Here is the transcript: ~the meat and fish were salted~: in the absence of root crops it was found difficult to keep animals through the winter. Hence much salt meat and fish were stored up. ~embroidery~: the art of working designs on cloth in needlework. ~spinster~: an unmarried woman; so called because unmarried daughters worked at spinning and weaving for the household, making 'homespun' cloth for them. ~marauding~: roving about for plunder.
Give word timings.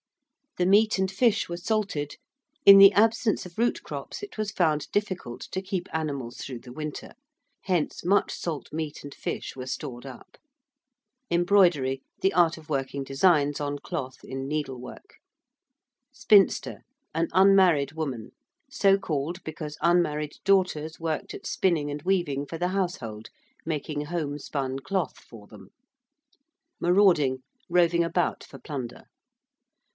~the 0.57 0.65
meat 0.65 0.97
and 0.97 1.11
fish 1.11 1.47
were 1.47 1.55
salted~: 1.55 2.17
in 2.65 2.77
the 2.79 2.91
absence 2.93 3.45
of 3.45 3.57
root 3.57 3.83
crops 3.83 4.21
it 4.23 4.37
was 4.37 4.51
found 4.51 4.91
difficult 4.91 5.41
to 5.41 5.61
keep 5.61 5.87
animals 5.93 6.37
through 6.39 6.59
the 6.59 6.73
winter. 6.73 7.11
Hence 7.65 8.03
much 8.03 8.33
salt 8.33 8.73
meat 8.73 9.03
and 9.03 9.13
fish 9.13 9.55
were 9.55 9.67
stored 9.67 10.05
up. 10.05 10.37
~embroidery~: 11.29 12.01
the 12.21 12.33
art 12.33 12.57
of 12.57 12.67
working 12.67 13.03
designs 13.03 13.61
on 13.61 13.77
cloth 13.79 14.23
in 14.25 14.47
needlework. 14.47 15.17
~spinster~: 16.11 16.81
an 17.13 17.29
unmarried 17.31 17.93
woman; 17.93 18.31
so 18.69 18.97
called 18.97 19.41
because 19.43 19.77
unmarried 19.81 20.33
daughters 20.43 20.99
worked 20.99 21.33
at 21.35 21.45
spinning 21.45 21.89
and 21.91 22.01
weaving 22.01 22.45
for 22.45 22.57
the 22.57 22.69
household, 22.69 23.29
making 23.65 24.07
'homespun' 24.07 24.79
cloth 24.83 25.17
for 25.17 25.45
them. 25.47 25.69
~marauding~: 26.81 27.41
roving 27.69 28.03
about 28.03 28.43
for 28.43 28.57
plunder. 28.59 29.05